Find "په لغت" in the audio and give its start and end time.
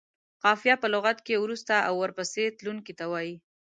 0.81-1.17